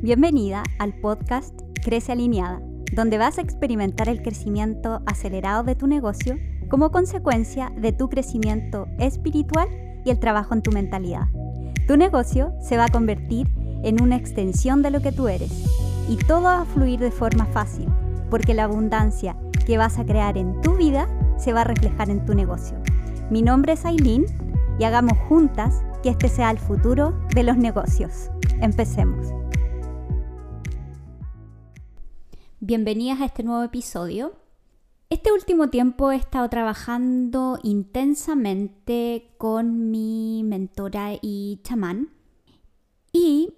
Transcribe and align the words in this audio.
Bienvenida 0.00 0.62
al 0.78 0.94
podcast 0.94 1.52
Crece 1.82 2.12
Alineada, 2.12 2.62
donde 2.92 3.18
vas 3.18 3.38
a 3.38 3.40
experimentar 3.40 4.08
el 4.08 4.22
crecimiento 4.22 5.02
acelerado 5.06 5.64
de 5.64 5.74
tu 5.74 5.88
negocio 5.88 6.36
como 6.68 6.92
consecuencia 6.92 7.72
de 7.76 7.90
tu 7.90 8.08
crecimiento 8.08 8.86
espiritual 9.00 9.68
y 10.04 10.10
el 10.10 10.20
trabajo 10.20 10.54
en 10.54 10.62
tu 10.62 10.70
mentalidad. 10.70 11.26
Tu 11.88 11.96
negocio 11.96 12.52
se 12.60 12.76
va 12.76 12.84
a 12.84 12.92
convertir 12.92 13.48
en 13.82 14.00
una 14.00 14.14
extensión 14.14 14.82
de 14.82 14.92
lo 14.92 15.00
que 15.02 15.10
tú 15.10 15.26
eres 15.26 15.50
y 16.08 16.14
todo 16.14 16.42
va 16.42 16.60
a 16.60 16.64
fluir 16.64 17.00
de 17.00 17.10
forma 17.10 17.46
fácil, 17.46 17.88
porque 18.30 18.54
la 18.54 18.64
abundancia 18.64 19.36
que 19.66 19.78
vas 19.78 19.98
a 19.98 20.06
crear 20.06 20.38
en 20.38 20.60
tu 20.60 20.76
vida 20.76 21.08
se 21.38 21.52
va 21.52 21.62
a 21.62 21.64
reflejar 21.64 22.08
en 22.08 22.24
tu 22.24 22.34
negocio. 22.34 22.78
Mi 23.30 23.42
nombre 23.42 23.72
es 23.72 23.84
Aileen 23.84 24.26
y 24.78 24.84
hagamos 24.84 25.18
juntas 25.28 25.82
que 26.04 26.10
este 26.10 26.28
sea 26.28 26.52
el 26.52 26.58
futuro 26.58 27.18
de 27.34 27.42
los 27.42 27.56
negocios. 27.56 28.30
Empecemos. 28.60 29.26
Bienvenidas 32.68 33.22
a 33.22 33.24
este 33.24 33.44
nuevo 33.44 33.62
episodio. 33.62 34.34
Este 35.08 35.32
último 35.32 35.70
tiempo 35.70 36.12
he 36.12 36.16
estado 36.16 36.50
trabajando 36.50 37.58
intensamente 37.62 39.30
con 39.38 39.90
mi 39.90 40.42
mentora 40.44 41.12
y 41.22 41.60
chamán 41.62 42.10
y 43.10 43.54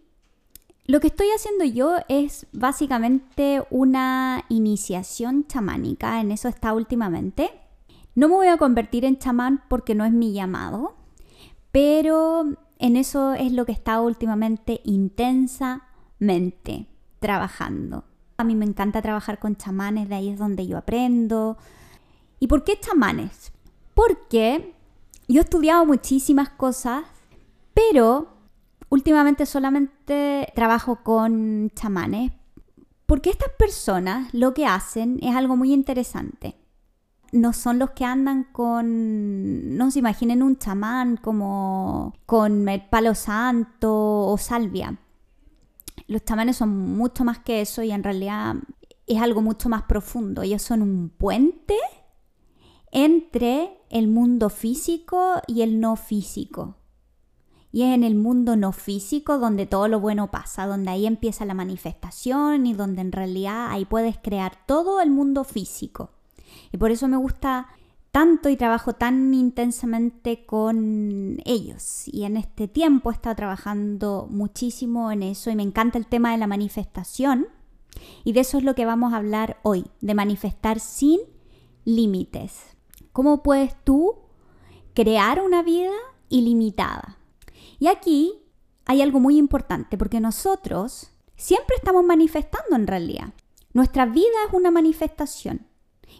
lo 0.86 1.00
que 1.00 1.08
estoy 1.08 1.26
haciendo 1.34 1.64
yo 1.64 1.96
es 2.08 2.46
básicamente 2.52 3.64
una 3.70 4.44
iniciación 4.48 5.44
chamánica, 5.48 6.20
en 6.20 6.30
eso 6.30 6.46
está 6.46 6.72
últimamente. 6.72 7.50
No 8.14 8.28
me 8.28 8.34
voy 8.34 8.46
a 8.46 8.58
convertir 8.58 9.04
en 9.04 9.18
chamán 9.18 9.64
porque 9.68 9.96
no 9.96 10.04
es 10.04 10.12
mi 10.12 10.32
llamado, 10.32 10.94
pero 11.72 12.44
en 12.78 12.96
eso 12.96 13.34
es 13.34 13.50
lo 13.50 13.66
que 13.66 13.72
está 13.72 14.00
últimamente 14.00 14.80
intensamente 14.84 16.86
trabajando. 17.18 18.04
A 18.40 18.44
mí 18.44 18.54
me 18.54 18.64
encanta 18.64 19.02
trabajar 19.02 19.38
con 19.38 19.56
chamanes, 19.56 20.08
de 20.08 20.14
ahí 20.14 20.30
es 20.30 20.38
donde 20.38 20.66
yo 20.66 20.78
aprendo. 20.78 21.58
¿Y 22.38 22.46
por 22.46 22.64
qué 22.64 22.80
chamanes? 22.80 23.52
Porque 23.92 24.74
yo 25.28 25.42
he 25.42 25.44
estudiado 25.44 25.84
muchísimas 25.84 26.48
cosas, 26.48 27.04
pero 27.74 28.28
últimamente 28.88 29.44
solamente 29.44 30.50
trabajo 30.54 31.00
con 31.02 31.70
chamanes. 31.74 32.32
Porque 33.04 33.28
estas 33.28 33.50
personas 33.58 34.32
lo 34.32 34.54
que 34.54 34.64
hacen 34.64 35.18
es 35.20 35.36
algo 35.36 35.54
muy 35.54 35.74
interesante. 35.74 36.56
No 37.32 37.52
son 37.52 37.78
los 37.78 37.90
que 37.90 38.06
andan 38.06 38.44
con, 38.44 39.76
no 39.76 39.90
se 39.90 39.98
imaginen 39.98 40.42
un 40.42 40.56
chamán 40.56 41.18
como 41.18 42.14
con 42.24 42.66
el 42.70 42.86
palo 42.88 43.14
santo 43.14 43.92
o 44.28 44.38
salvia 44.38 44.96
los 46.10 46.24
chamanes 46.24 46.56
son 46.56 46.96
mucho 46.96 47.24
más 47.24 47.38
que 47.38 47.60
eso 47.60 47.84
y 47.84 47.92
en 47.92 48.02
realidad 48.02 48.56
es 49.06 49.22
algo 49.22 49.42
mucho 49.42 49.68
más 49.68 49.84
profundo. 49.84 50.42
Ellos 50.42 50.60
son 50.60 50.82
un 50.82 51.08
puente 51.08 51.76
entre 52.90 53.78
el 53.90 54.08
mundo 54.08 54.50
físico 54.50 55.40
y 55.46 55.62
el 55.62 55.78
no 55.78 55.94
físico. 55.94 56.74
Y 57.70 57.82
es 57.82 57.94
en 57.94 58.02
el 58.02 58.16
mundo 58.16 58.56
no 58.56 58.72
físico 58.72 59.38
donde 59.38 59.66
todo 59.66 59.86
lo 59.86 60.00
bueno 60.00 60.32
pasa, 60.32 60.66
donde 60.66 60.90
ahí 60.90 61.06
empieza 61.06 61.44
la 61.44 61.54
manifestación 61.54 62.66
y 62.66 62.74
donde 62.74 63.02
en 63.02 63.12
realidad 63.12 63.68
ahí 63.70 63.84
puedes 63.84 64.18
crear 64.18 64.66
todo 64.66 65.00
el 65.00 65.10
mundo 65.10 65.44
físico. 65.44 66.10
Y 66.72 66.76
por 66.78 66.90
eso 66.90 67.06
me 67.06 67.18
gusta 67.18 67.68
tanto 68.10 68.48
y 68.48 68.56
trabajo 68.56 68.94
tan 68.94 69.32
intensamente 69.34 70.44
con 70.44 71.38
ellos. 71.44 72.08
Y 72.08 72.24
en 72.24 72.36
este 72.36 72.68
tiempo 72.68 73.10
he 73.10 73.14
estado 73.14 73.36
trabajando 73.36 74.26
muchísimo 74.30 75.12
en 75.12 75.22
eso 75.22 75.50
y 75.50 75.56
me 75.56 75.62
encanta 75.62 75.98
el 75.98 76.06
tema 76.06 76.32
de 76.32 76.38
la 76.38 76.46
manifestación. 76.46 77.48
Y 78.24 78.32
de 78.32 78.40
eso 78.40 78.58
es 78.58 78.64
lo 78.64 78.74
que 78.74 78.86
vamos 78.86 79.12
a 79.12 79.16
hablar 79.16 79.58
hoy, 79.62 79.84
de 80.00 80.14
manifestar 80.14 80.80
sin 80.80 81.20
límites. 81.84 82.76
¿Cómo 83.12 83.42
puedes 83.42 83.74
tú 83.84 84.16
crear 84.94 85.40
una 85.40 85.62
vida 85.62 85.92
ilimitada? 86.28 87.18
Y 87.78 87.88
aquí 87.88 88.34
hay 88.86 89.02
algo 89.02 89.20
muy 89.20 89.36
importante, 89.38 89.96
porque 89.96 90.20
nosotros 90.20 91.10
siempre 91.36 91.76
estamos 91.76 92.04
manifestando 92.04 92.76
en 92.76 92.86
realidad. 92.86 93.32
Nuestra 93.72 94.06
vida 94.06 94.24
es 94.48 94.52
una 94.52 94.70
manifestación. 94.70 95.66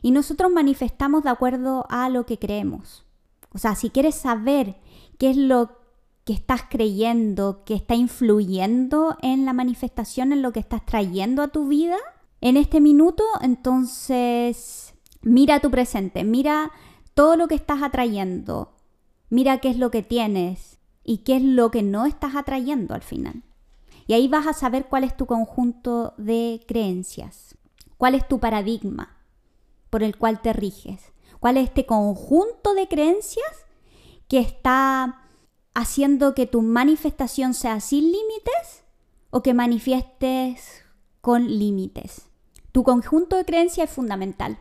Y 0.03 0.11
nosotros 0.11 0.51
manifestamos 0.51 1.23
de 1.23 1.31
acuerdo 1.31 1.87
a 1.89 2.09
lo 2.09 2.27
que 2.27 2.39
creemos. 2.39 3.05
O 3.53 3.59
sea, 3.59 3.75
si 3.75 3.91
quieres 3.91 4.15
saber 4.15 4.77
qué 5.19 5.31
es 5.31 5.37
lo 5.37 5.81
que 6.25 6.33
estás 6.33 6.63
creyendo, 6.69 7.65
que 7.65 7.75
está 7.75 7.95
influyendo 7.95 9.17
en 9.23 9.45
la 9.45 9.53
manifestación, 9.53 10.33
en 10.33 10.43
lo 10.43 10.53
que 10.53 10.61
estás 10.61 10.85
trayendo 10.87 11.43
a 11.43 11.49
tu 11.49 11.67
vida 11.69 11.97
en 12.41 12.57
este 12.57 12.81
minuto, 12.81 13.25
entonces 13.41 14.95
mira 15.23 15.61
tu 15.61 15.71
presente, 15.71 16.25
mira 16.25 16.71
todo 17.15 17.37
lo 17.37 17.49
que 17.49 17.55
estás 17.55 17.83
atrayendo, 17.83 18.77
mira 19.29 19.59
qué 19.59 19.71
es 19.71 19.77
lo 19.77 19.91
que 19.91 20.03
tienes 20.03 20.79
y 21.05 21.19
qué 21.19 21.37
es 21.37 21.43
lo 21.43 21.71
que 21.71 21.83
no 21.83 22.07
estás 22.07 22.37
atrayendo 22.37 22.95
al 22.95 23.03
final. 23.03 23.43
Y 24.07 24.15
ahí 24.15 24.29
vas 24.29 24.47
a 24.47 24.53
saber 24.53 24.87
cuál 24.87 25.05
es 25.05 25.17
tu 25.17 25.27
conjunto 25.27 26.15
de 26.17 26.65
creencias, 26.67 27.57
cuál 27.97 28.15
es 28.15 28.27
tu 28.27 28.41
paradigma 28.41 29.20
por 29.91 30.03
el 30.03 30.17
cual 30.17 30.41
te 30.41 30.53
riges? 30.53 31.13
¿Cuál 31.41 31.57
es 31.57 31.65
este 31.65 31.87
conjunto 31.87 32.75
de 32.75 32.89
creencias 32.89 33.67
que 34.29 34.39
está 34.39 35.27
haciendo 35.75 36.35
que 36.35 36.47
tu 36.47 36.63
manifestación 36.63 37.55
sea 37.55 37.81
sin 37.81 38.05
límites 38.05 38.85
o 39.31 39.43
que 39.43 39.55
manifiestes 39.55 40.85
con 41.21 41.47
límites? 41.59 42.29
Tu 42.73 42.85
conjunto 42.85 43.37
de 43.37 43.45
creencias 43.45 43.89
es 43.91 43.95
fundamental 43.95 44.59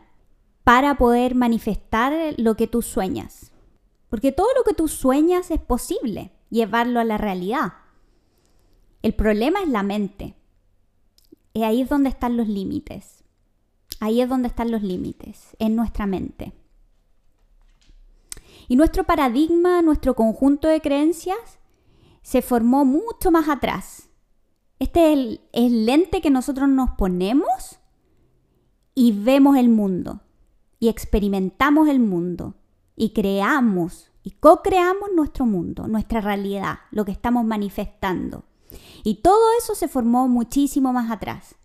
para 0.64 0.96
poder 0.96 1.34
manifestar 1.34 2.34
lo 2.36 2.56
que 2.56 2.66
tú 2.66 2.82
sueñas. 2.82 3.52
Porque 4.08 4.32
todo 4.32 4.48
lo 4.56 4.64
que 4.64 4.74
tú 4.74 4.88
sueñas 4.88 5.50
es 5.50 5.60
posible 5.60 6.32
llevarlo 6.50 6.98
a 6.98 7.04
la 7.04 7.18
realidad. 7.18 7.74
El 9.02 9.14
problema 9.14 9.62
es 9.62 9.68
la 9.68 9.82
mente. 9.82 10.34
Y 11.52 11.62
ahí 11.62 11.82
es 11.82 11.88
donde 11.88 12.10
están 12.10 12.36
los 12.36 12.48
límites. 12.48 13.19
Ahí 14.00 14.22
es 14.22 14.28
donde 14.30 14.48
están 14.48 14.70
los 14.70 14.82
límites, 14.82 15.54
en 15.58 15.76
nuestra 15.76 16.06
mente. 16.06 16.54
Y 18.66 18.76
nuestro 18.76 19.04
paradigma, 19.04 19.82
nuestro 19.82 20.16
conjunto 20.16 20.68
de 20.68 20.80
creencias, 20.80 21.58
se 22.22 22.40
formó 22.40 22.86
mucho 22.86 23.30
más 23.30 23.48
atrás. 23.48 24.08
Este 24.78 25.12
es 25.12 25.40
el, 25.52 25.84
lente 25.84 26.22
que 26.22 26.30
nosotros 26.30 26.68
nos 26.68 26.90
ponemos 26.92 27.78
y 28.94 29.12
vemos 29.12 29.58
el 29.58 29.68
mundo, 29.68 30.22
y 30.78 30.88
experimentamos 30.88 31.88
el 31.88 32.00
mundo, 32.00 32.54
y 32.96 33.10
creamos 33.10 34.10
y 34.22 34.32
co-creamos 34.32 35.10
nuestro 35.14 35.46
mundo, 35.46 35.86
nuestra 35.88 36.20
realidad, 36.20 36.80
lo 36.90 37.04
que 37.04 37.12
estamos 37.12 37.44
manifestando. 37.44 38.44
Y 39.02 39.16
todo 39.16 39.40
eso 39.58 39.74
se 39.74 39.88
formó 39.88 40.28
muchísimo 40.28 40.92
más 40.92 41.10
atrás 41.10 41.56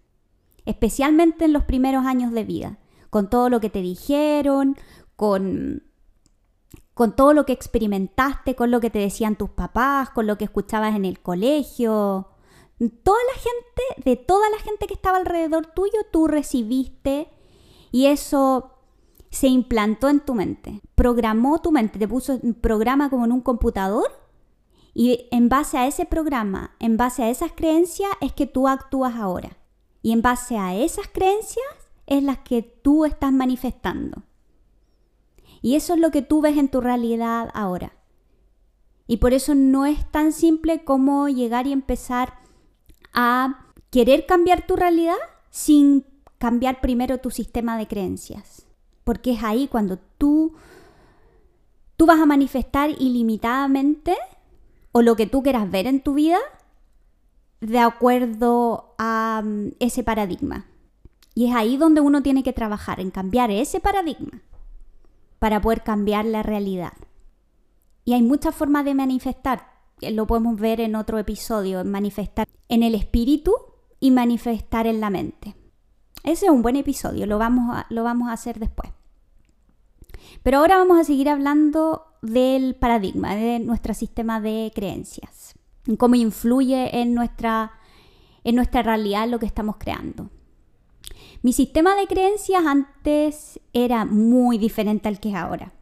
especialmente 0.65 1.45
en 1.45 1.53
los 1.53 1.63
primeros 1.63 2.05
años 2.05 2.31
de 2.31 2.43
vida, 2.43 2.79
con 3.09 3.29
todo 3.29 3.49
lo 3.49 3.59
que 3.59 3.69
te 3.69 3.81
dijeron, 3.81 4.75
con, 5.15 5.83
con 6.93 7.15
todo 7.15 7.33
lo 7.33 7.45
que 7.45 7.53
experimentaste, 7.53 8.55
con 8.55 8.71
lo 8.71 8.79
que 8.79 8.89
te 8.89 8.99
decían 8.99 9.35
tus 9.35 9.49
papás, 9.49 10.09
con 10.09 10.27
lo 10.27 10.37
que 10.37 10.45
escuchabas 10.45 10.95
en 10.95 11.05
el 11.05 11.21
colegio. 11.21 12.29
Toda 13.03 13.19
la 13.33 13.39
gente, 13.39 14.09
de 14.09 14.15
toda 14.17 14.49
la 14.49 14.59
gente 14.59 14.87
que 14.87 14.93
estaba 14.93 15.17
alrededor 15.17 15.67
tuyo, 15.67 15.99
tú 16.11 16.27
recibiste 16.27 17.29
y 17.91 18.07
eso 18.07 18.71
se 19.29 19.47
implantó 19.47 20.09
en 20.09 20.21
tu 20.21 20.33
mente, 20.33 20.81
programó 20.95 21.61
tu 21.61 21.71
mente, 21.71 21.99
te 21.99 22.07
puso 22.07 22.39
un 22.41 22.53
programa 22.53 23.09
como 23.09 23.25
en 23.25 23.33
un 23.33 23.41
computador 23.41 24.09
y 24.93 25.27
en 25.31 25.49
base 25.49 25.77
a 25.77 25.87
ese 25.87 26.05
programa, 26.05 26.75
en 26.79 26.95
base 26.95 27.23
a 27.23 27.29
esas 27.29 27.51
creencias 27.51 28.09
es 28.21 28.31
que 28.31 28.47
tú 28.47 28.69
actúas 28.69 29.15
ahora. 29.15 29.57
Y 30.05 30.11
en 30.11 30.21
base 30.21 30.55
a 30.55 30.75
esas 30.75 31.07
creencias 31.07 31.65
es 32.05 32.21
las 32.21 32.37
que 32.37 32.61
tú 32.61 33.05
estás 33.05 33.31
manifestando. 33.31 34.21
Y 35.63 35.73
eso 35.75 35.95
es 35.95 35.99
lo 35.99 36.11
que 36.11 36.21
tú 36.21 36.41
ves 36.41 36.59
en 36.59 36.69
tu 36.69 36.79
realidad 36.79 37.49
ahora. 37.55 37.91
Y 39.07 39.17
por 39.17 39.33
eso 39.33 39.55
no 39.55 39.87
es 39.87 40.05
tan 40.11 40.31
simple 40.31 40.83
como 40.83 41.27
llegar 41.27 41.65
y 41.65 41.71
empezar 41.71 42.35
a 43.13 43.65
querer 43.89 44.27
cambiar 44.27 44.67
tu 44.67 44.75
realidad 44.75 45.15
sin 45.49 46.05
cambiar 46.37 46.81
primero 46.81 47.17
tu 47.17 47.31
sistema 47.31 47.75
de 47.75 47.87
creencias. 47.87 48.67
Porque 49.05 49.31
es 49.31 49.43
ahí 49.43 49.67
cuando 49.67 49.97
tú, 50.19 50.53
tú 51.97 52.05
vas 52.05 52.19
a 52.19 52.27
manifestar 52.27 52.91
ilimitadamente 52.91 54.15
o 54.91 55.01
lo 55.01 55.15
que 55.15 55.25
tú 55.25 55.41
quieras 55.41 55.71
ver 55.71 55.87
en 55.87 55.99
tu 55.99 56.13
vida 56.13 56.37
de 57.59 57.79
acuerdo 57.79 58.84
a 58.97 59.41
mm, 59.43 59.73
ese 59.79 60.03
paradigma. 60.03 60.65
Y 61.33 61.47
es 61.47 61.55
ahí 61.55 61.77
donde 61.77 62.01
uno 62.01 62.23
tiene 62.23 62.43
que 62.43 62.53
trabajar, 62.53 62.99
en 62.99 63.11
cambiar 63.11 63.51
ese 63.51 63.79
paradigma 63.79 64.41
para 65.39 65.61
poder 65.61 65.83
cambiar 65.83 66.25
la 66.25 66.43
realidad. 66.43 66.93
Y 68.05 68.13
hay 68.13 68.21
muchas 68.21 68.55
formas 68.55 68.85
de 68.85 68.93
manifestar. 68.93 69.67
Lo 70.01 70.27
podemos 70.27 70.59
ver 70.59 70.79
en 70.79 70.95
otro 70.95 71.17
episodio, 71.19 71.81
en 71.81 71.91
manifestar 71.91 72.47
en 72.69 72.83
el 72.83 72.95
espíritu, 72.95 73.53
y 73.99 74.11
manifestar 74.11 74.87
en 74.87 75.01
la 75.01 75.09
mente. 75.09 75.55
Ese 76.23 76.45
es 76.45 76.51
un 76.51 76.61
buen 76.61 76.75
episodio, 76.75 77.25
lo 77.25 77.37
vamos 77.37 77.75
a, 77.75 77.85
lo 77.89 78.03
vamos 78.03 78.29
a 78.29 78.33
hacer 78.33 78.59
después. 78.59 78.91
Pero 80.43 80.59
ahora 80.59 80.77
vamos 80.77 80.99
a 80.99 81.03
seguir 81.03 81.29
hablando 81.29 82.03
del 82.21 82.75
paradigma, 82.75 83.35
de 83.35 83.59
nuestro 83.59 83.93
sistema 83.93 84.41
de 84.41 84.71
creencias, 84.75 85.55
cómo 85.97 86.15
influye 86.15 87.01
en 87.01 87.13
nuestra, 87.13 87.71
en 88.45 88.55
nuestra 88.55 88.83
realidad 88.83 89.27
lo 89.27 89.39
que 89.39 89.45
estamos 89.45 89.75
creando. 89.77 90.29
Mi 91.41 91.51
sistema 91.51 91.95
de 91.95 92.07
creencias 92.07 92.65
antes 92.65 93.59
era 93.73 94.05
muy 94.05 94.57
diferente 94.57 95.09
al 95.09 95.19
que 95.19 95.29
es 95.29 95.35
ahora. 95.35 95.73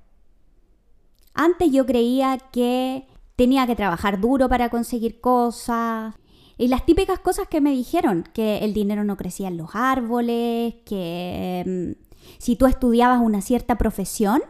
Antes 1.33 1.71
yo 1.71 1.85
creía 1.85 2.39
que 2.51 3.07
tenía 3.35 3.67
que 3.67 3.75
trabajar 3.75 4.19
duro 4.19 4.49
para 4.49 4.69
conseguir 4.69 5.19
cosas. 5.19 6.15
Y 6.57 6.67
las 6.67 6.85
típicas 6.85 7.19
cosas 7.19 7.47
que 7.47 7.61
me 7.61 7.71
dijeron, 7.71 8.23
que 8.33 8.59
el 8.59 8.73
dinero 8.73 9.03
no 9.03 9.17
crecía 9.17 9.49
en 9.49 9.57
los 9.57 9.71
árboles, 9.73 10.75
que 10.85 11.95
mm, 11.97 12.13
si 12.37 12.55
tú 12.55 12.65
estudiabas 12.65 13.19
una 13.19 13.41
cierta 13.41 13.77
profesión, 13.77 14.41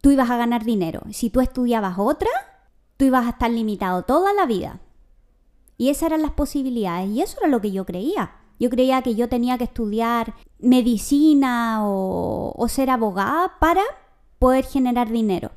tú 0.00 0.10
ibas 0.10 0.28
a 0.30 0.36
ganar 0.36 0.64
dinero. 0.64 1.02
Si 1.12 1.30
tú 1.30 1.40
estudiabas 1.40 1.98
otra, 1.98 2.30
tú 2.96 3.06
ibas 3.06 3.26
a 3.26 3.30
estar 3.30 3.50
limitado 3.50 4.02
toda 4.02 4.34
la 4.34 4.44
vida. 4.44 4.80
Y 5.80 5.88
esas 5.88 6.08
eran 6.08 6.20
las 6.20 6.32
posibilidades. 6.32 7.08
Y 7.08 7.22
eso 7.22 7.38
era 7.40 7.48
lo 7.48 7.62
que 7.62 7.72
yo 7.72 7.86
creía. 7.86 8.36
Yo 8.58 8.68
creía 8.68 9.00
que 9.00 9.14
yo 9.14 9.30
tenía 9.30 9.56
que 9.56 9.64
estudiar 9.64 10.34
medicina 10.58 11.88
o, 11.88 12.52
o 12.54 12.68
ser 12.68 12.90
abogada 12.90 13.52
para 13.58 13.80
poder 14.38 14.66
generar 14.66 15.10
dinero. 15.10 15.52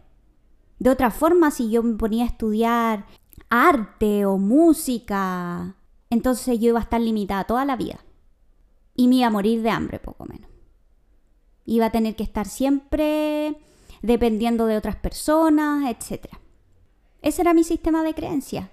De 0.79 0.91
otra 0.91 1.11
forma, 1.11 1.51
si 1.51 1.69
yo 1.69 1.83
me 1.83 1.97
ponía 1.97 2.23
a 2.23 2.27
estudiar 2.27 3.05
arte 3.49 4.25
o 4.25 4.37
música, 4.37 5.75
entonces 6.09 6.57
yo 6.57 6.69
iba 6.69 6.79
a 6.79 6.83
estar 6.83 7.01
limitada 7.01 7.43
toda 7.43 7.65
la 7.65 7.75
vida. 7.75 7.99
Y 8.95 9.09
me 9.09 9.15
iba 9.15 9.27
a 9.27 9.29
morir 9.29 9.61
de 9.61 9.71
hambre, 9.71 9.99
poco 9.99 10.23
menos. 10.23 10.49
Iba 11.65 11.87
a 11.87 11.91
tener 11.91 12.15
que 12.15 12.23
estar 12.23 12.47
siempre 12.47 13.57
dependiendo 14.01 14.67
de 14.67 14.77
otras 14.77 14.95
personas, 14.95 15.89
etc. 15.89 16.27
Ese 17.21 17.41
era 17.41 17.53
mi 17.53 17.65
sistema 17.65 18.03
de 18.03 18.13
creencias. 18.13 18.69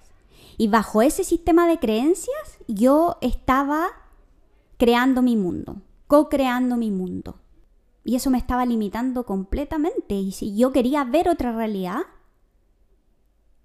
Y 0.61 0.67
bajo 0.67 1.01
ese 1.01 1.23
sistema 1.23 1.67
de 1.67 1.79
creencias 1.79 2.59
yo 2.67 3.17
estaba 3.21 3.87
creando 4.77 5.23
mi 5.23 5.35
mundo, 5.35 5.81
co-creando 6.05 6.77
mi 6.77 6.91
mundo. 6.91 7.39
Y 8.03 8.15
eso 8.15 8.29
me 8.29 8.37
estaba 8.37 8.67
limitando 8.67 9.25
completamente. 9.25 10.13
Y 10.13 10.33
si 10.33 10.55
yo 10.55 10.71
quería 10.71 11.03
ver 11.03 11.29
otra 11.29 11.51
realidad, 11.51 12.01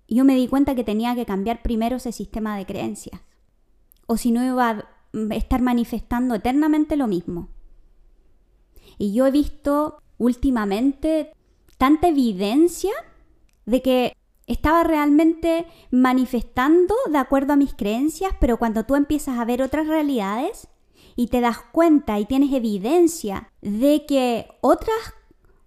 yo 0.08 0.24
me 0.24 0.36
di 0.36 0.48
cuenta 0.48 0.74
que 0.74 0.84
tenía 0.84 1.14
que 1.14 1.26
cambiar 1.26 1.60
primero 1.60 1.96
ese 1.96 2.12
sistema 2.12 2.56
de 2.56 2.64
creencias. 2.64 3.20
O 4.06 4.16
si 4.16 4.30
no 4.30 4.42
iba 4.42 4.70
a 4.70 5.34
estar 5.34 5.60
manifestando 5.60 6.34
eternamente 6.34 6.96
lo 6.96 7.08
mismo. 7.08 7.50
Y 8.96 9.12
yo 9.12 9.26
he 9.26 9.30
visto 9.30 9.98
últimamente 10.16 11.30
tanta 11.76 12.08
evidencia 12.08 12.94
de 13.66 13.82
que 13.82 14.16
estaba 14.46 14.84
realmente 14.84 15.66
manifestando 15.90 16.94
de 17.10 17.18
acuerdo 17.18 17.54
a 17.54 17.56
mis 17.56 17.74
creencias, 17.74 18.32
pero 18.40 18.58
cuando 18.58 18.84
tú 18.84 18.94
empiezas 18.94 19.38
a 19.38 19.44
ver 19.44 19.62
otras 19.62 19.86
realidades, 19.86 20.68
y 21.16 21.28
te 21.28 21.40
das 21.40 21.58
cuenta 21.72 22.20
y 22.20 22.26
tienes 22.26 22.52
evidencia 22.52 23.50
de 23.62 24.04
que 24.06 24.46
otras 24.60 25.14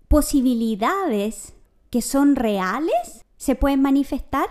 posibilidades 0.07 1.53
que 1.89 2.01
son 2.01 2.35
reales 2.35 3.25
se 3.37 3.55
pueden 3.55 3.81
manifestar. 3.81 4.47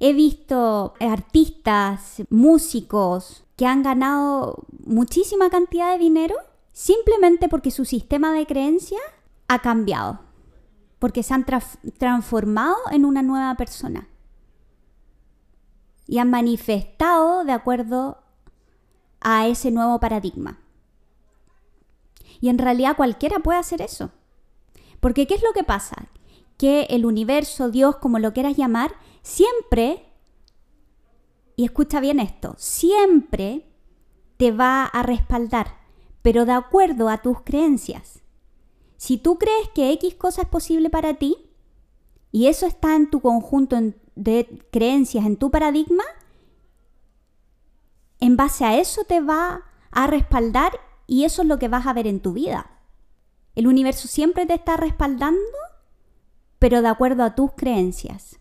He 0.00 0.12
visto 0.12 0.94
artistas, 1.00 2.22
músicos 2.28 3.44
que 3.56 3.64
han 3.64 3.82
ganado 3.82 4.66
muchísima 4.84 5.48
cantidad 5.48 5.92
de 5.92 5.98
dinero 5.98 6.34
simplemente 6.72 7.48
porque 7.48 7.70
su 7.70 7.84
sistema 7.84 8.32
de 8.32 8.44
creencia 8.44 8.98
ha 9.48 9.62
cambiado, 9.62 10.20
porque 10.98 11.22
se 11.22 11.34
han 11.34 11.44
transformado 11.98 12.76
en 12.90 13.04
una 13.04 13.22
nueva 13.22 13.54
persona 13.54 14.08
y 16.06 16.18
han 16.18 16.30
manifestado 16.30 17.44
de 17.44 17.52
acuerdo 17.52 18.22
a 19.20 19.46
ese 19.46 19.70
nuevo 19.70 19.98
paradigma. 20.00 20.60
Y 22.40 22.48
en 22.48 22.58
realidad 22.58 22.96
cualquiera 22.96 23.38
puede 23.40 23.58
hacer 23.58 23.82
eso. 23.82 24.10
Porque 25.00 25.26
¿qué 25.26 25.34
es 25.34 25.42
lo 25.42 25.52
que 25.52 25.64
pasa? 25.64 26.08
Que 26.56 26.82
el 26.90 27.04
universo, 27.04 27.70
Dios, 27.70 27.96
como 27.96 28.18
lo 28.18 28.32
quieras 28.32 28.56
llamar, 28.56 28.92
siempre, 29.22 30.06
y 31.56 31.64
escucha 31.64 32.00
bien 32.00 32.20
esto, 32.20 32.54
siempre 32.58 33.66
te 34.36 34.52
va 34.52 34.84
a 34.84 35.02
respaldar, 35.02 35.76
pero 36.22 36.44
de 36.44 36.52
acuerdo 36.52 37.08
a 37.08 37.18
tus 37.18 37.40
creencias. 37.42 38.22
Si 38.96 39.18
tú 39.18 39.38
crees 39.38 39.68
que 39.74 39.92
X 39.92 40.14
cosa 40.14 40.42
es 40.42 40.48
posible 40.48 40.90
para 40.90 41.14
ti, 41.14 41.36
y 42.32 42.48
eso 42.48 42.66
está 42.66 42.94
en 42.96 43.10
tu 43.10 43.20
conjunto 43.20 43.78
de 44.14 44.66
creencias, 44.70 45.24
en 45.24 45.36
tu 45.36 45.50
paradigma, 45.50 46.04
en 48.20 48.36
base 48.36 48.64
a 48.64 48.78
eso 48.78 49.04
te 49.04 49.20
va 49.20 49.62
a 49.90 50.06
respaldar 50.06 50.72
y 51.06 51.24
eso 51.24 51.42
es 51.42 51.48
lo 51.48 51.58
que 51.58 51.68
vas 51.68 51.86
a 51.86 51.92
ver 51.92 52.06
en 52.06 52.20
tu 52.20 52.32
vida. 52.32 52.70
El 53.54 53.66
universo 53.66 54.08
siempre 54.08 54.44
te 54.46 54.54
está 54.54 54.76
respaldando, 54.76 55.40
pero 56.58 56.82
de 56.82 56.88
acuerdo 56.88 57.24
a 57.24 57.34
tus 57.34 57.52
creencias. 57.52 58.38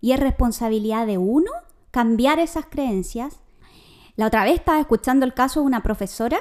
Y 0.00 0.12
es 0.12 0.20
responsabilidad 0.20 1.06
de 1.06 1.18
uno 1.18 1.50
cambiar 1.90 2.40
esas 2.40 2.66
creencias. 2.66 3.38
La 4.16 4.26
otra 4.26 4.44
vez 4.44 4.54
estaba 4.54 4.80
escuchando 4.80 5.24
el 5.24 5.34
caso 5.34 5.60
de 5.60 5.66
una 5.66 5.82
profesora, 5.82 6.40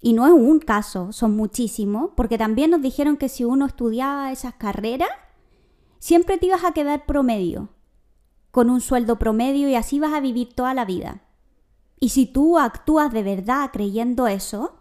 y 0.00 0.12
no 0.12 0.26
es 0.26 0.32
un 0.32 0.60
caso, 0.60 1.12
son 1.12 1.36
muchísimos, 1.36 2.10
porque 2.16 2.38
también 2.38 2.70
nos 2.70 2.82
dijeron 2.82 3.16
que 3.16 3.28
si 3.28 3.44
uno 3.44 3.66
estudiaba 3.66 4.30
esas 4.30 4.54
carreras, 4.54 5.10
siempre 5.98 6.38
te 6.38 6.46
ibas 6.46 6.64
a 6.64 6.72
quedar 6.72 7.04
promedio, 7.04 7.70
con 8.50 8.70
un 8.70 8.80
sueldo 8.80 9.18
promedio 9.18 9.68
y 9.68 9.74
así 9.74 9.98
vas 9.98 10.12
a 10.12 10.20
vivir 10.20 10.54
toda 10.54 10.72
la 10.74 10.84
vida. 10.84 11.22
Y 12.00 12.10
si 12.10 12.26
tú 12.26 12.58
actúas 12.58 13.12
de 13.12 13.24
verdad 13.24 13.70
creyendo 13.72 14.28
eso, 14.28 14.76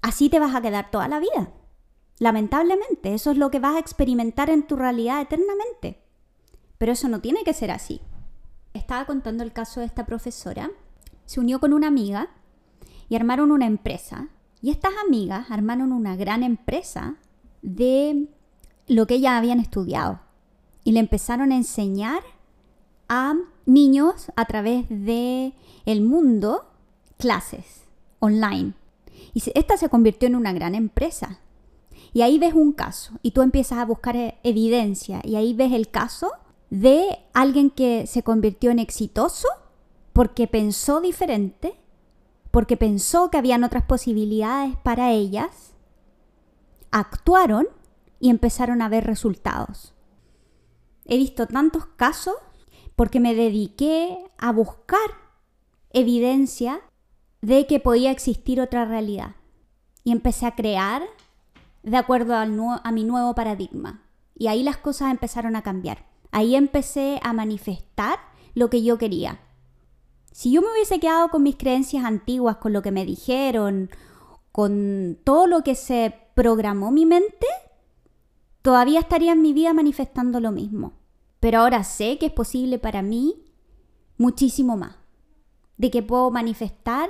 así 0.00 0.30
te 0.30 0.38
vas 0.38 0.54
a 0.54 0.62
quedar 0.62 0.90
toda 0.90 1.08
la 1.08 1.20
vida. 1.20 1.52
Lamentablemente, 2.18 3.12
eso 3.12 3.30
es 3.30 3.36
lo 3.36 3.50
que 3.50 3.58
vas 3.58 3.76
a 3.76 3.80
experimentar 3.80 4.48
en 4.48 4.66
tu 4.66 4.76
realidad 4.76 5.20
eternamente. 5.20 6.02
Pero 6.78 6.92
eso 6.92 7.08
no 7.08 7.20
tiene 7.20 7.44
que 7.44 7.52
ser 7.52 7.70
así. 7.70 8.00
Estaba 8.72 9.04
contando 9.04 9.42
el 9.42 9.52
caso 9.52 9.80
de 9.80 9.86
esta 9.86 10.06
profesora. 10.06 10.70
Se 11.26 11.40
unió 11.40 11.60
con 11.60 11.74
una 11.74 11.88
amiga 11.88 12.30
y 13.08 13.16
armaron 13.16 13.52
una 13.52 13.66
empresa. 13.66 14.28
Y 14.62 14.70
estas 14.70 14.92
amigas 15.06 15.50
armaron 15.50 15.92
una 15.92 16.16
gran 16.16 16.42
empresa 16.42 17.16
de 17.62 18.28
lo 18.88 19.06
que 19.06 19.14
ellas 19.14 19.32
habían 19.32 19.60
estudiado. 19.60 20.20
Y 20.84 20.92
le 20.92 21.00
empezaron 21.00 21.52
a 21.52 21.56
enseñar 21.56 22.22
a 23.08 23.34
niños 23.64 24.30
a 24.36 24.44
través 24.46 24.88
de 24.88 25.52
el 25.84 26.02
mundo 26.02 26.66
clases 27.18 27.84
online. 28.18 28.74
Y 29.34 29.42
esta 29.54 29.76
se 29.76 29.88
convirtió 29.88 30.28
en 30.28 30.36
una 30.36 30.52
gran 30.52 30.74
empresa. 30.74 31.40
Y 32.12 32.22
ahí 32.22 32.38
ves 32.38 32.54
un 32.54 32.72
caso 32.72 33.12
y 33.22 33.32
tú 33.32 33.42
empiezas 33.42 33.78
a 33.78 33.84
buscar 33.84 34.16
e-, 34.16 34.38
evidencia 34.42 35.20
y 35.24 35.36
ahí 35.36 35.52
ves 35.54 35.72
el 35.72 35.90
caso 35.90 36.30
de 36.70 37.18
alguien 37.34 37.70
que 37.70 38.06
se 38.06 38.22
convirtió 38.22 38.70
en 38.70 38.78
exitoso 38.78 39.48
porque 40.12 40.46
pensó 40.46 41.00
diferente, 41.00 41.76
porque 42.56 42.78
pensó 42.78 43.30
que 43.30 43.36
habían 43.36 43.64
otras 43.64 43.84
posibilidades 43.84 44.76
para 44.78 45.10
ellas, 45.10 45.74
actuaron 46.90 47.68
y 48.18 48.30
empezaron 48.30 48.80
a 48.80 48.88
ver 48.88 49.04
resultados. 49.04 49.92
He 51.04 51.18
visto 51.18 51.46
tantos 51.46 51.84
casos 51.84 52.36
porque 52.94 53.20
me 53.20 53.34
dediqué 53.34 54.24
a 54.38 54.52
buscar 54.52 55.06
evidencia 55.90 56.80
de 57.42 57.66
que 57.66 57.78
podía 57.78 58.10
existir 58.10 58.58
otra 58.58 58.86
realidad. 58.86 59.36
Y 60.02 60.12
empecé 60.12 60.46
a 60.46 60.54
crear 60.54 61.02
de 61.82 61.98
acuerdo 61.98 62.36
a 62.36 62.46
mi 62.90 63.04
nuevo 63.04 63.34
paradigma. 63.34 64.02
Y 64.34 64.46
ahí 64.46 64.62
las 64.62 64.78
cosas 64.78 65.10
empezaron 65.10 65.56
a 65.56 65.62
cambiar. 65.62 66.06
Ahí 66.30 66.56
empecé 66.56 67.20
a 67.22 67.34
manifestar 67.34 68.18
lo 68.54 68.70
que 68.70 68.82
yo 68.82 68.96
quería. 68.96 69.40
Si 70.36 70.50
yo 70.50 70.60
me 70.60 70.70
hubiese 70.70 71.00
quedado 71.00 71.30
con 71.30 71.42
mis 71.42 71.56
creencias 71.56 72.04
antiguas, 72.04 72.58
con 72.58 72.74
lo 72.74 72.82
que 72.82 72.90
me 72.90 73.06
dijeron, 73.06 73.88
con 74.52 75.18
todo 75.24 75.46
lo 75.46 75.62
que 75.62 75.74
se 75.74 76.14
programó 76.34 76.90
mi 76.90 77.06
mente, 77.06 77.46
todavía 78.60 79.00
estaría 79.00 79.32
en 79.32 79.40
mi 79.40 79.54
vida 79.54 79.72
manifestando 79.72 80.38
lo 80.38 80.52
mismo. 80.52 80.92
Pero 81.40 81.60
ahora 81.60 81.84
sé 81.84 82.18
que 82.18 82.26
es 82.26 82.32
posible 82.32 82.78
para 82.78 83.00
mí 83.00 83.46
muchísimo 84.18 84.76
más. 84.76 84.96
De 85.78 85.90
que 85.90 86.02
puedo 86.02 86.30
manifestar 86.30 87.08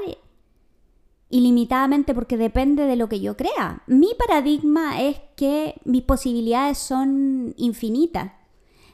ilimitadamente 1.29 2.15
porque 2.15 2.37
depende 2.37 2.85
de 2.85 2.95
lo 2.95 3.09
que 3.09 3.19
yo 3.19 3.37
crea. 3.37 3.83
Mi 3.89 4.11
paradigma 4.17 5.03
es 5.03 5.19
que 5.35 5.81
mis 5.85 6.05
posibilidades 6.05 6.79
son 6.79 7.55
infinitas. 7.57 8.31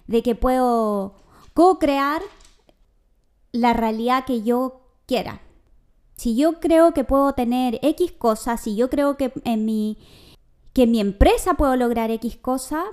De 0.06 0.22
que 0.22 0.34
puedo 0.34 1.16
co-crear 1.52 2.22
la 3.52 3.74
realidad 3.74 4.24
que 4.24 4.42
yo 4.42 4.80
quiera. 5.06 5.42
Si 6.16 6.36
yo 6.36 6.60
creo 6.60 6.94
que 6.94 7.04
puedo 7.04 7.32
tener 7.34 7.78
X 7.82 8.12
cosas, 8.12 8.60
si 8.62 8.76
yo 8.76 8.90
creo 8.90 9.16
que 9.16 9.32
en 9.44 9.64
mi, 9.64 9.98
que 10.72 10.86
mi 10.86 11.00
empresa 11.00 11.54
puedo 11.54 11.76
lograr 11.76 12.10
X 12.10 12.36
cosa, 12.36 12.84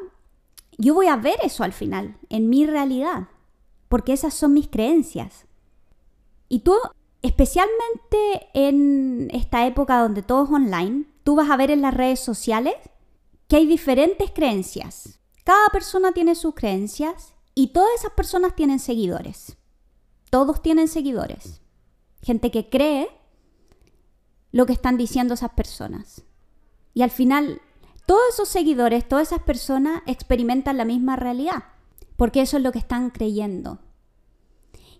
yo 0.77 0.93
voy 0.93 1.07
a 1.07 1.15
ver 1.15 1.37
eso 1.43 1.63
al 1.63 1.73
final, 1.73 2.17
en 2.29 2.49
mi 2.49 2.65
realidad, 2.65 3.27
porque 3.87 4.13
esas 4.13 4.33
son 4.33 4.53
mis 4.53 4.67
creencias. 4.67 5.45
Y 6.47 6.59
tú, 6.59 6.73
especialmente 7.21 8.49
en 8.53 9.29
esta 9.31 9.67
época 9.67 10.01
donde 10.01 10.23
todo 10.23 10.45
es 10.45 10.49
online, 10.49 11.05
tú 11.23 11.35
vas 11.35 11.49
a 11.49 11.57
ver 11.57 11.71
en 11.71 11.81
las 11.81 11.93
redes 11.93 12.19
sociales 12.19 12.75
que 13.47 13.57
hay 13.57 13.67
diferentes 13.67 14.31
creencias. 14.31 15.19
Cada 15.43 15.69
persona 15.69 16.11
tiene 16.11 16.35
sus 16.35 16.55
creencias 16.55 17.33
y 17.55 17.67
todas 17.73 17.89
esas 17.95 18.11
personas 18.11 18.55
tienen 18.55 18.79
seguidores. 18.79 19.58
Todos 20.29 20.61
tienen 20.61 20.87
seguidores. 20.87 21.61
Gente 22.21 22.51
que 22.51 22.69
cree 22.69 23.09
lo 24.51 24.65
que 24.65 24.73
están 24.73 24.97
diciendo 24.97 25.33
esas 25.33 25.51
personas. 25.51 26.23
Y 26.93 27.01
al 27.01 27.11
final, 27.11 27.61
todos 28.05 28.21
esos 28.33 28.49
seguidores, 28.49 29.07
todas 29.07 29.27
esas 29.27 29.43
personas 29.43 30.01
experimentan 30.05 30.77
la 30.77 30.85
misma 30.85 31.15
realidad, 31.15 31.63
porque 32.15 32.41
eso 32.41 32.57
es 32.57 32.63
lo 32.63 32.71
que 32.71 32.79
están 32.79 33.09
creyendo. 33.11 33.79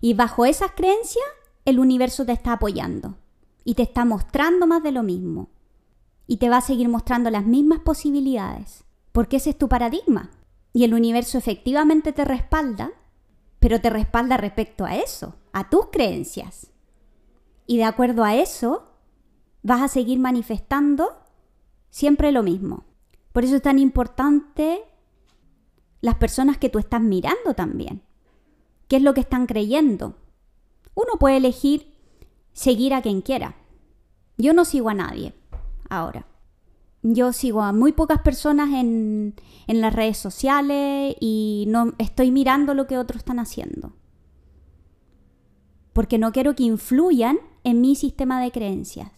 Y 0.00 0.14
bajo 0.14 0.46
esas 0.46 0.72
creencias, 0.72 1.24
el 1.64 1.78
universo 1.78 2.24
te 2.24 2.32
está 2.32 2.54
apoyando 2.54 3.18
y 3.64 3.74
te 3.74 3.82
está 3.82 4.04
mostrando 4.04 4.66
más 4.66 4.82
de 4.82 4.92
lo 4.92 5.02
mismo. 5.02 5.50
Y 6.26 6.36
te 6.36 6.48
va 6.48 6.58
a 6.58 6.62
seguir 6.62 6.88
mostrando 6.88 7.28
las 7.28 7.44
mismas 7.44 7.80
posibilidades, 7.80 8.84
porque 9.12 9.36
ese 9.38 9.50
es 9.50 9.58
tu 9.58 9.68
paradigma 9.68 10.30
y 10.72 10.84
el 10.84 10.94
universo 10.94 11.38
efectivamente 11.38 12.12
te 12.12 12.24
respalda, 12.24 12.92
pero 13.60 13.80
te 13.80 13.90
respalda 13.90 14.36
respecto 14.36 14.84
a 14.84 14.96
eso, 14.96 15.36
a 15.52 15.68
tus 15.70 15.86
creencias. 15.92 16.70
Y 17.66 17.76
de 17.76 17.84
acuerdo 17.84 18.24
a 18.24 18.34
eso, 18.34 18.90
vas 19.62 19.82
a 19.82 19.88
seguir 19.88 20.18
manifestando 20.18 21.12
siempre 21.90 22.32
lo 22.32 22.42
mismo. 22.42 22.84
Por 23.32 23.44
eso 23.44 23.56
es 23.56 23.62
tan 23.62 23.78
importante 23.78 24.82
las 26.00 26.16
personas 26.16 26.58
que 26.58 26.70
tú 26.70 26.78
estás 26.78 27.00
mirando 27.00 27.54
también. 27.54 28.02
¿Qué 28.88 28.96
es 28.96 29.02
lo 29.02 29.14
que 29.14 29.20
están 29.20 29.46
creyendo? 29.46 30.16
Uno 30.94 31.12
puede 31.18 31.36
elegir 31.36 31.94
seguir 32.52 32.94
a 32.94 33.02
quien 33.02 33.20
quiera. 33.20 33.54
Yo 34.36 34.52
no 34.52 34.64
sigo 34.64 34.88
a 34.88 34.94
nadie 34.94 35.34
ahora. 35.88 36.26
Yo 37.02 37.32
sigo 37.32 37.62
a 37.62 37.72
muy 37.72 37.92
pocas 37.92 38.20
personas 38.20 38.70
en, 38.74 39.34
en 39.66 39.80
las 39.80 39.94
redes 39.94 40.18
sociales 40.18 41.16
y 41.18 41.64
no 41.68 41.94
estoy 41.98 42.30
mirando 42.30 42.74
lo 42.74 42.86
que 42.86 42.98
otros 42.98 43.20
están 43.20 43.38
haciendo. 43.38 43.94
Porque 45.92 46.18
no 46.18 46.32
quiero 46.32 46.54
que 46.54 46.64
influyan 46.64 47.38
en 47.64 47.80
mi 47.80 47.96
sistema 47.96 48.40
de 48.42 48.50
creencias, 48.50 49.10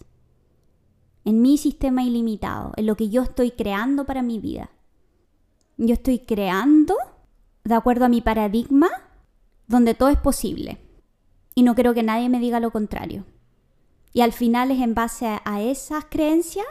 en 1.24 1.42
mi 1.42 1.58
sistema 1.58 2.04
ilimitado, 2.04 2.72
en 2.76 2.86
lo 2.86 2.96
que 2.96 3.08
yo 3.08 3.22
estoy 3.22 3.50
creando 3.50 4.04
para 4.04 4.22
mi 4.22 4.38
vida. 4.38 4.70
Yo 5.76 5.94
estoy 5.94 6.20
creando 6.20 6.94
de 7.64 7.74
acuerdo 7.74 8.04
a 8.04 8.08
mi 8.08 8.20
paradigma 8.20 8.88
donde 9.66 9.94
todo 9.94 10.08
es 10.08 10.18
posible. 10.18 10.78
Y 11.54 11.62
no 11.62 11.74
quiero 11.74 11.94
que 11.94 12.02
nadie 12.02 12.28
me 12.28 12.38
diga 12.38 12.60
lo 12.60 12.70
contrario. 12.70 13.24
Y 14.12 14.20
al 14.20 14.32
final 14.32 14.70
es 14.70 14.80
en 14.80 14.94
base 14.94 15.26
a, 15.26 15.42
a 15.44 15.62
esas 15.62 16.04
creencias 16.04 16.66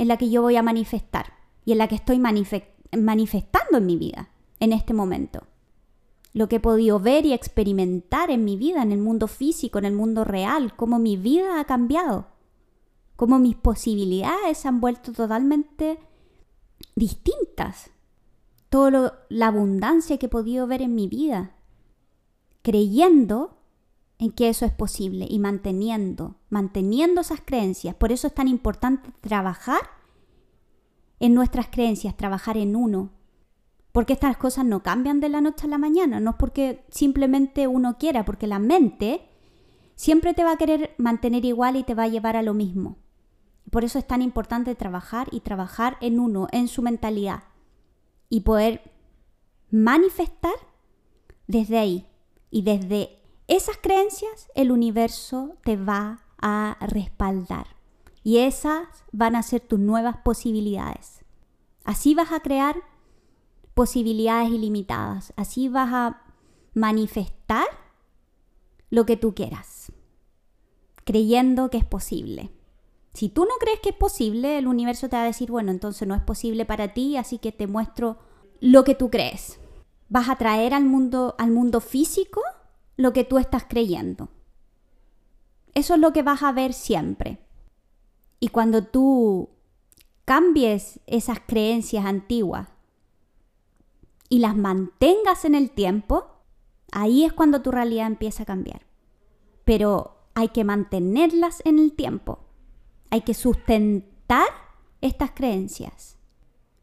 en 0.00 0.08
la 0.08 0.16
que 0.16 0.30
yo 0.30 0.40
voy 0.40 0.56
a 0.56 0.62
manifestar 0.62 1.34
y 1.66 1.72
en 1.72 1.78
la 1.78 1.86
que 1.86 1.94
estoy 1.94 2.18
manifestando 2.18 3.76
en 3.76 3.84
mi 3.84 3.98
vida 3.98 4.30
en 4.58 4.72
este 4.72 4.94
momento. 4.94 5.42
Lo 6.32 6.48
que 6.48 6.56
he 6.56 6.60
podido 6.60 6.98
ver 7.00 7.26
y 7.26 7.34
experimentar 7.34 8.30
en 8.30 8.42
mi 8.42 8.56
vida, 8.56 8.82
en 8.82 8.92
el 8.92 8.98
mundo 8.98 9.26
físico, 9.26 9.78
en 9.78 9.84
el 9.84 9.92
mundo 9.92 10.24
real, 10.24 10.74
cómo 10.74 10.98
mi 10.98 11.18
vida 11.18 11.60
ha 11.60 11.66
cambiado, 11.66 12.28
cómo 13.14 13.38
mis 13.38 13.56
posibilidades 13.56 14.56
se 14.56 14.68
han 14.68 14.80
vuelto 14.80 15.12
totalmente 15.12 15.98
distintas. 16.96 17.90
Toda 18.70 19.26
la 19.28 19.48
abundancia 19.48 20.16
que 20.16 20.26
he 20.26 20.30
podido 20.30 20.66
ver 20.66 20.80
en 20.80 20.94
mi 20.94 21.08
vida, 21.08 21.56
creyendo 22.62 23.58
en 24.20 24.32
que 24.32 24.50
eso 24.50 24.66
es 24.66 24.72
posible 24.72 25.26
y 25.28 25.38
manteniendo, 25.38 26.36
manteniendo 26.50 27.22
esas 27.22 27.40
creencias. 27.40 27.94
Por 27.94 28.12
eso 28.12 28.26
es 28.26 28.34
tan 28.34 28.48
importante 28.48 29.10
trabajar 29.22 29.80
en 31.20 31.32
nuestras 31.32 31.68
creencias, 31.68 32.18
trabajar 32.18 32.58
en 32.58 32.76
uno. 32.76 33.12
Porque 33.92 34.12
estas 34.12 34.36
cosas 34.36 34.66
no 34.66 34.82
cambian 34.82 35.20
de 35.20 35.30
la 35.30 35.40
noche 35.40 35.66
a 35.66 35.70
la 35.70 35.78
mañana, 35.78 36.20
no 36.20 36.32
es 36.32 36.36
porque 36.36 36.84
simplemente 36.90 37.66
uno 37.66 37.96
quiera, 37.96 38.26
porque 38.26 38.46
la 38.46 38.58
mente 38.58 39.26
siempre 39.94 40.34
te 40.34 40.44
va 40.44 40.52
a 40.52 40.58
querer 40.58 40.94
mantener 40.98 41.46
igual 41.46 41.76
y 41.76 41.82
te 41.82 41.94
va 41.94 42.02
a 42.02 42.08
llevar 42.08 42.36
a 42.36 42.42
lo 42.42 42.52
mismo. 42.52 42.98
Por 43.70 43.84
eso 43.84 43.98
es 43.98 44.06
tan 44.06 44.20
importante 44.20 44.74
trabajar 44.74 45.28
y 45.32 45.40
trabajar 45.40 45.96
en 46.02 46.20
uno, 46.20 46.46
en 46.52 46.68
su 46.68 46.82
mentalidad 46.82 47.44
y 48.28 48.40
poder 48.40 48.82
manifestar 49.70 50.52
desde 51.46 51.78
ahí 51.78 52.06
y 52.50 52.62
desde 52.62 53.19
esas 53.50 53.76
creencias 53.78 54.48
el 54.54 54.70
universo 54.70 55.56
te 55.64 55.76
va 55.76 56.22
a 56.40 56.76
respaldar 56.80 57.66
y 58.22 58.38
esas 58.38 58.86
van 59.10 59.34
a 59.34 59.42
ser 59.42 59.60
tus 59.60 59.80
nuevas 59.80 60.18
posibilidades. 60.18 61.24
Así 61.84 62.14
vas 62.14 62.30
a 62.30 62.40
crear 62.40 62.76
posibilidades 63.74 64.50
ilimitadas, 64.50 65.32
así 65.34 65.68
vas 65.68 65.92
a 65.92 66.22
manifestar 66.74 67.66
lo 68.88 69.04
que 69.04 69.16
tú 69.16 69.34
quieras, 69.34 69.90
creyendo 71.04 71.70
que 71.70 71.78
es 71.78 71.84
posible. 71.84 72.52
Si 73.14 73.30
tú 73.30 73.46
no 73.46 73.54
crees 73.58 73.80
que 73.80 73.88
es 73.88 73.96
posible, 73.96 74.58
el 74.58 74.68
universo 74.68 75.08
te 75.08 75.16
va 75.16 75.22
a 75.22 75.26
decir, 75.26 75.50
bueno, 75.50 75.72
entonces 75.72 76.06
no 76.06 76.14
es 76.14 76.22
posible 76.22 76.66
para 76.66 76.94
ti, 76.94 77.16
así 77.16 77.38
que 77.38 77.50
te 77.50 77.66
muestro 77.66 78.18
lo 78.60 78.84
que 78.84 78.94
tú 78.94 79.10
crees. 79.10 79.58
Vas 80.08 80.28
a 80.28 80.36
traer 80.36 80.72
al 80.72 80.84
mundo, 80.84 81.34
al 81.36 81.50
mundo 81.50 81.80
físico 81.80 82.40
lo 82.96 83.12
que 83.12 83.24
tú 83.24 83.38
estás 83.38 83.64
creyendo. 83.68 84.28
Eso 85.74 85.94
es 85.94 86.00
lo 86.00 86.12
que 86.12 86.22
vas 86.22 86.42
a 86.42 86.52
ver 86.52 86.72
siempre. 86.72 87.38
Y 88.40 88.48
cuando 88.48 88.84
tú 88.84 89.50
cambies 90.24 91.00
esas 91.06 91.40
creencias 91.46 92.04
antiguas 92.04 92.68
y 94.28 94.38
las 94.38 94.56
mantengas 94.56 95.44
en 95.44 95.54
el 95.54 95.70
tiempo, 95.70 96.26
ahí 96.92 97.24
es 97.24 97.32
cuando 97.32 97.62
tu 97.62 97.70
realidad 97.70 98.06
empieza 98.06 98.44
a 98.44 98.46
cambiar. 98.46 98.82
Pero 99.64 100.16
hay 100.34 100.48
que 100.48 100.64
mantenerlas 100.64 101.62
en 101.64 101.78
el 101.78 101.92
tiempo. 101.92 102.40
Hay 103.10 103.22
que 103.22 103.34
sustentar 103.34 104.48
estas 105.00 105.32
creencias. 105.32 106.18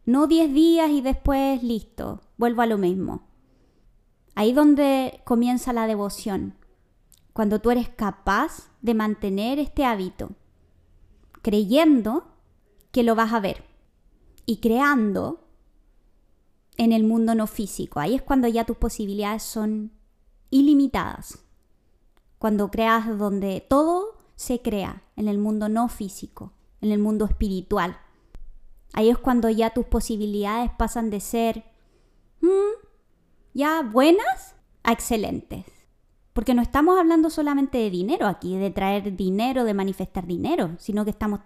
No 0.05 0.27
10 0.27 0.53
días 0.53 0.89
y 0.89 1.01
después 1.01 1.63
listo, 1.63 2.21
vuelvo 2.37 2.61
a 2.61 2.65
lo 2.67 2.77
mismo. 2.77 3.26
Ahí 4.37 4.53
donde 4.53 5.19
comienza 5.23 5.73
la 5.73 5.87
devoción, 5.87 6.53
cuando 7.33 7.59
tú 7.59 7.71
eres 7.71 7.89
capaz 7.89 8.69
de 8.83 8.93
mantener 8.93 9.57
este 9.57 9.83
hábito, 9.83 10.29
creyendo 11.41 12.27
que 12.91 13.01
lo 13.01 13.15
vas 13.15 13.33
a 13.33 13.39
ver 13.39 13.63
y 14.45 14.57
creando 14.57 15.43
en 16.77 16.91
el 16.91 17.03
mundo 17.03 17.33
no 17.33 17.47
físico. 17.47 17.99
Ahí 17.99 18.13
es 18.13 18.21
cuando 18.21 18.47
ya 18.47 18.63
tus 18.63 18.77
posibilidades 18.77 19.41
son 19.41 19.91
ilimitadas. 20.51 21.39
Cuando 22.37 22.69
creas 22.69 23.17
donde 23.17 23.65
todo 23.67 24.19
se 24.35 24.61
crea 24.61 25.01
en 25.15 25.29
el 25.29 25.39
mundo 25.39 25.67
no 25.67 25.89
físico, 25.89 26.53
en 26.81 26.91
el 26.91 26.99
mundo 26.99 27.25
espiritual. 27.25 27.97
Ahí 28.93 29.09
es 29.09 29.17
cuando 29.17 29.49
ya 29.49 29.71
tus 29.71 29.87
posibilidades 29.87 30.69
pasan 30.77 31.09
de 31.09 31.21
ser 31.21 31.63
mm, 32.41 32.86
ya 33.57 33.81
buenas 33.81 34.55
a 34.83 34.91
excelentes. 34.91 35.65
Porque 36.33 36.53
no 36.53 36.61
estamos 36.61 36.99
hablando 36.99 37.31
solamente 37.31 37.79
de 37.79 37.89
dinero 37.89 38.27
aquí, 38.27 38.55
de 38.55 38.69
traer 38.69 39.17
dinero, 39.17 39.63
de 39.63 39.73
manifestar 39.73 40.27
dinero, 40.27 40.75
sino 40.77 41.03
que 41.03 41.09
estamos 41.09 41.39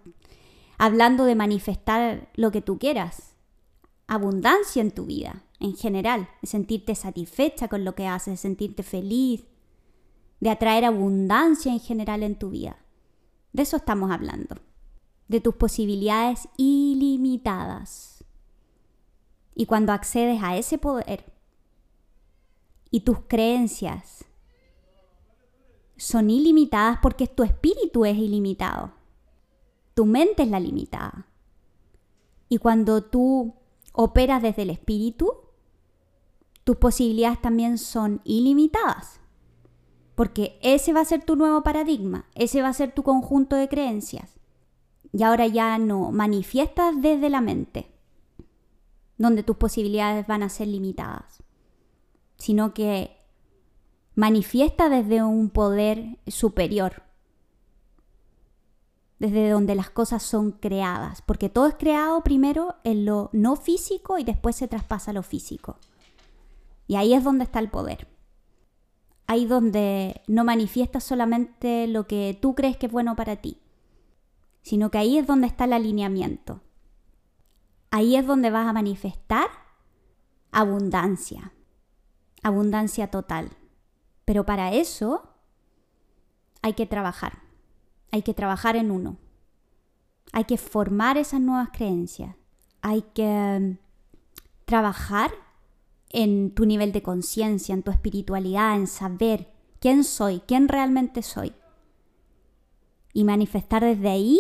hablando 0.77 1.24
de 1.24 1.36
manifestar 1.36 2.30
lo 2.36 2.51
que 2.51 2.62
tú 2.62 2.77
quieras. 2.77 3.32
Abundancia 4.08 4.82
en 4.82 4.91
tu 4.91 5.06
vida, 5.06 5.46
en 5.62 5.77
general, 5.77 6.27
de 6.41 6.50
sentirte 6.50 6.96
satisfecha 6.96 7.70
con 7.70 7.86
lo 7.86 7.96
que 7.96 8.08
haces, 8.08 8.34
de 8.34 8.38
sentirte 8.38 8.84
feliz, 8.84 9.46
de 10.41 10.50
atraer 10.50 10.84
abundancia 10.84 11.72
en 11.72 11.80
general 11.80 12.24
en 12.24 12.38
tu 12.38 12.50
vida. 12.50 12.75
De 13.53 13.62
eso 13.62 13.77
estamos 13.77 14.12
hablando, 14.12 14.58
de 15.30 15.39
tus 15.39 15.56
posibilidades 15.56 16.50
ilimitadas. 16.58 18.25
Y 19.56 19.65
cuando 19.65 19.94
accedes 19.94 20.44
a 20.44 20.58
ese 20.58 20.77
poder, 20.77 21.30
y 22.91 23.00
tus 23.01 23.19
creencias 23.27 24.25
son 25.98 26.29
ilimitadas 26.29 27.00
porque 27.01 27.27
tu 27.27 27.43
espíritu 27.43 28.05
es 28.05 28.17
ilimitado. 28.17 28.93
Tu 29.93 30.05
mente 30.05 30.43
es 30.43 30.50
la 30.50 30.60
limitada. 30.60 31.27
Y 32.50 32.57
cuando 32.57 33.03
tú 33.03 33.53
operas 33.93 34.41
desde 34.41 34.63
el 34.63 34.71
espíritu, 34.71 35.31
tus 36.63 36.77
posibilidades 36.77 37.41
también 37.41 37.77
son 37.77 38.21
ilimitadas. 38.24 39.19
Porque 40.15 40.60
ese 40.62 40.91
va 40.93 41.01
a 41.01 41.05
ser 41.05 41.24
tu 41.24 41.36
nuevo 41.36 41.63
paradigma, 41.63 42.25
ese 42.36 42.62
va 42.62 42.67
a 42.67 42.74
ser 42.74 42.93
tu 42.93 43.03
conjunto 43.03 43.55
de 43.55 43.69
creencias. 43.69 44.39
Y 45.13 45.24
ahora 45.24 45.48
ya 45.48 45.77
no 45.77 46.12
manifiestas 46.12 47.01
desde 47.01 47.29
la 47.29 47.41
mente, 47.41 47.91
donde 49.17 49.43
tus 49.43 49.57
posibilidades 49.57 50.27
van 50.27 50.43
a 50.43 50.50
ser 50.50 50.67
limitadas, 50.67 51.43
sino 52.41 52.74
que 52.74 53.15
manifiesta 54.15 54.89
desde 54.89 55.21
un 55.21 55.51
poder 55.51 56.17
superior, 56.25 57.03
desde 59.19 59.51
donde 59.51 59.75
las 59.75 59.91
cosas 59.91 60.24
son 60.24 60.51
creadas, 60.51 61.21
porque 61.21 61.50
todo 61.50 61.67
es 61.67 61.75
creado 61.75 62.24
primero 62.24 62.77
en 62.83 63.05
lo 63.05 63.29
no 63.31 63.57
físico 63.57 64.17
y 64.17 64.24
después 64.24 64.55
se 64.55 64.67
traspasa 64.67 65.12
a 65.12 65.13
lo 65.13 65.21
físico. 65.21 65.77
Y 66.88 66.95
ahí 66.95 67.13
es 67.13 67.24
donde 67.24 67.43
está 67.43 67.60
el 67.60 67.69
poder. 67.69 68.07
Ahí 69.27 69.45
donde 69.45 70.24
no 70.25 70.43
manifiestas 70.43 71.03
solamente 71.03 71.86
lo 71.86 72.07
que 72.07 72.36
tú 72.41 72.55
crees 72.55 72.75
que 72.75 72.88
es 72.88 72.91
bueno 72.91 73.15
para 73.15 73.36
ti, 73.36 73.60
sino 74.63 74.89
que 74.89 74.98
ahí 74.98 75.19
es 75.19 75.27
donde 75.27 75.45
está 75.45 75.65
el 75.65 75.74
alineamiento. 75.74 76.60
Ahí 77.91 78.15
es 78.15 78.25
donde 78.25 78.50
vas 78.50 78.67
a 78.67 78.74
manifestar 78.74 79.48
abundancia, 80.51 81.53
abundancia 82.43 83.07
total. 83.12 83.51
Pero 84.25 84.45
para 84.45 84.74
eso 84.74 85.29
hay 86.62 86.74
que 86.74 86.86
trabajar, 86.86 87.39
hay 88.12 88.21
que 88.21 88.33
trabajar 88.33 88.75
en 88.75 88.91
uno, 88.91 89.17
hay 90.31 90.45
que 90.45 90.57
formar 90.57 91.17
esas 91.17 91.41
nuevas 91.41 91.69
creencias, 91.74 92.36
hay 92.81 93.01
que 93.13 93.60
mm, 93.60 93.77
trabajar 94.65 95.31
en 96.10 96.53
tu 96.53 96.65
nivel 96.65 96.91
de 96.91 97.01
conciencia, 97.01 97.74
en 97.74 97.83
tu 97.83 97.91
espiritualidad, 97.91 98.75
en 98.75 98.88
saber 98.88 99.51
quién 99.79 100.03
soy, 100.03 100.41
quién 100.41 100.67
realmente 100.67 101.24
soy. 101.24 101.53
Y 103.13 103.24
manifestar 103.24 103.83
desde 103.83 104.10
ahí 104.10 104.39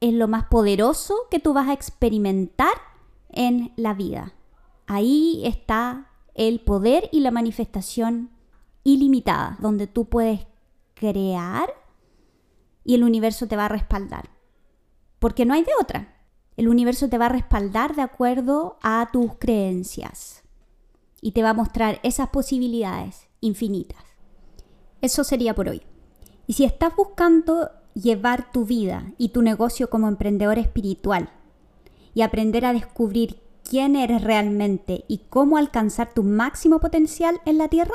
es 0.00 0.14
lo 0.14 0.28
más 0.28 0.44
poderoso 0.44 1.14
que 1.30 1.40
tú 1.40 1.52
vas 1.52 1.68
a 1.68 1.72
experimentar 1.72 2.72
en 3.28 3.72
la 3.76 3.94
vida. 3.94 4.34
Ahí 4.86 5.42
está 5.44 6.09
el 6.34 6.60
poder 6.60 7.08
y 7.12 7.20
la 7.20 7.30
manifestación 7.30 8.30
ilimitada, 8.84 9.56
donde 9.60 9.86
tú 9.86 10.06
puedes 10.06 10.46
crear 10.94 11.68
y 12.84 12.94
el 12.94 13.04
universo 13.04 13.46
te 13.46 13.56
va 13.56 13.66
a 13.66 13.68
respaldar. 13.68 14.30
Porque 15.18 15.44
no 15.44 15.54
hay 15.54 15.64
de 15.64 15.72
otra. 15.80 16.16
El 16.56 16.68
universo 16.68 17.08
te 17.08 17.18
va 17.18 17.26
a 17.26 17.30
respaldar 17.30 17.94
de 17.94 18.02
acuerdo 18.02 18.78
a 18.82 19.08
tus 19.12 19.36
creencias 19.38 20.42
y 21.20 21.32
te 21.32 21.42
va 21.42 21.50
a 21.50 21.54
mostrar 21.54 22.00
esas 22.02 22.28
posibilidades 22.30 23.28
infinitas. 23.40 24.02
Eso 25.00 25.24
sería 25.24 25.54
por 25.54 25.68
hoy. 25.68 25.82
Y 26.46 26.54
si 26.54 26.64
estás 26.64 26.94
buscando 26.96 27.70
llevar 27.94 28.52
tu 28.52 28.64
vida 28.64 29.12
y 29.18 29.30
tu 29.30 29.42
negocio 29.42 29.90
como 29.90 30.08
emprendedor 30.08 30.58
espiritual 30.58 31.30
y 32.14 32.22
aprender 32.22 32.64
a 32.64 32.72
descubrir 32.72 33.40
quién 33.70 33.94
eres 33.94 34.22
realmente 34.22 35.04
y 35.06 35.18
cómo 35.30 35.56
alcanzar 35.56 36.12
tu 36.12 36.24
máximo 36.24 36.80
potencial 36.80 37.40
en 37.46 37.56
la 37.56 37.68
Tierra, 37.68 37.94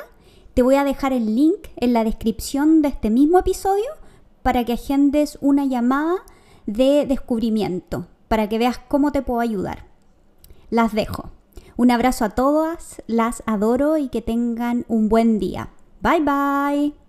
te 0.53 0.61
voy 0.61 0.75
a 0.75 0.85
dejar 0.85 1.11
el 1.11 1.35
link 1.35 1.67
en 1.75 1.91
la 1.91 2.05
descripción 2.05 2.81
de 2.81 2.87
este 2.87 3.09
mismo 3.09 3.39
episodio 3.39 3.83
para 4.41 4.63
que 4.63 4.73
agendes 4.73 5.37
una 5.41 5.65
llamada 5.65 6.15
de 6.65 7.05
descubrimiento, 7.05 8.07
para 8.29 8.47
que 8.47 8.57
veas 8.57 8.79
cómo 8.87 9.11
te 9.11 9.21
puedo 9.21 9.41
ayudar. 9.41 9.85
Las 10.69 10.93
dejo. 10.93 11.31
Un 11.75 11.91
abrazo 11.91 12.23
a 12.23 12.29
todas, 12.29 13.03
las 13.07 13.43
adoro 13.45 13.97
y 13.97 14.07
que 14.07 14.21
tengan 14.21 14.85
un 14.87 15.09
buen 15.09 15.39
día. 15.39 15.71
Bye 16.01 16.21
bye. 16.21 17.04